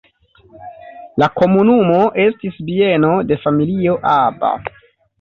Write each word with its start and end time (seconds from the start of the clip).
La 1.25 1.27
komunumo 1.41 2.01
estis 2.25 2.59
bieno 2.73 3.15
de 3.33 3.41
familio 3.47 3.99
Aba. 4.19 4.57